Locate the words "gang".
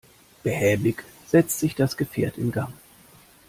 2.51-2.73